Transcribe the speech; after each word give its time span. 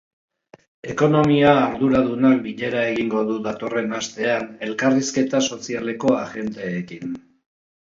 Ekonomia 0.93 1.51
arduradunak 1.65 2.41
bilera 2.47 2.87
egingo 2.95 3.23
du 3.29 3.37
datorren 3.51 3.95
astean 4.01 4.51
elkarrizketa 4.71 5.47
sozialeko 5.55 6.21
ajenteekin. 6.27 7.19